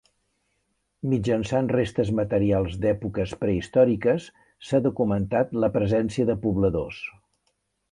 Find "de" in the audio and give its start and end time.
6.33-6.41